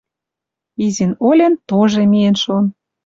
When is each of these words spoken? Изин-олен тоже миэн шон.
Изин-олен 0.85 1.53
тоже 1.69 2.01
миэн 2.11 2.35
шон. 2.43 2.65